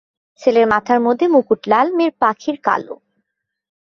ছেলের 0.41 0.65
মাথার 0.67 0.99
মধ্যে 1.05 1.25
মুকুট 1.27 1.61
লাল, 1.67 1.87
মেয়ের 1.97 2.13
পাখির 2.21 2.55
কালো। 2.63 2.95